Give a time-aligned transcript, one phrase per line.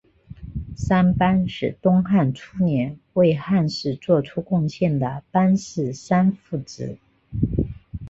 [0.75, 6.97] 三班是东汉初年为汉室作出贡献的班氏三父子。